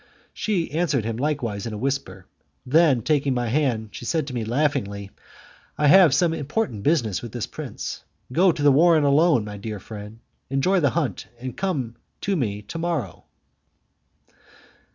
She 0.33 0.71
answered 0.71 1.05
him 1.05 1.17
likewise 1.17 1.67
in 1.67 1.73
a 1.73 1.77
whisper; 1.77 2.25
then 2.65 3.03
taking 3.03 3.35
my 3.35 3.49
hand, 3.49 3.89
she 3.91 4.03
said 4.03 4.25
to 4.25 4.33
me, 4.33 4.43
laughingly, 4.43 5.11
"I 5.77 5.85
have 5.89 6.11
some 6.15 6.33
important 6.33 6.81
business 6.81 7.21
with 7.21 7.33
this 7.33 7.45
prince; 7.45 8.03
go 8.33 8.51
to 8.51 8.63
the 8.63 8.71
warren 8.71 9.03
alone, 9.03 9.45
my 9.45 9.57
dear 9.57 9.79
friend, 9.79 10.17
enjoy 10.49 10.79
the 10.79 10.89
hunt, 10.89 11.27
and 11.39 11.55
come 11.55 11.97
to 12.21 12.35
me 12.35 12.63
to 12.63 12.79
morrow." 12.79 13.25